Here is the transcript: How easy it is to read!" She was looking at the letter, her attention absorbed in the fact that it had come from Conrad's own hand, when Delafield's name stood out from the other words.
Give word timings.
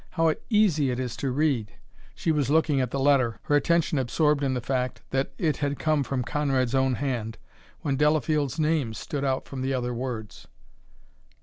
How 0.17 0.33
easy 0.49 0.89
it 0.89 0.99
is 0.99 1.15
to 1.17 1.29
read!" 1.29 1.73
She 2.15 2.31
was 2.31 2.49
looking 2.49 2.81
at 2.81 2.89
the 2.89 2.99
letter, 2.99 3.39
her 3.43 3.55
attention 3.55 3.99
absorbed 3.99 4.43
in 4.43 4.55
the 4.55 4.59
fact 4.59 5.03
that 5.11 5.31
it 5.37 5.57
had 5.57 5.77
come 5.77 6.03
from 6.03 6.23
Conrad's 6.23 6.73
own 6.73 6.95
hand, 6.95 7.37
when 7.81 7.97
Delafield's 7.97 8.59
name 8.59 8.95
stood 8.95 9.23
out 9.23 9.45
from 9.45 9.61
the 9.61 9.75
other 9.75 9.93
words. 9.93 10.47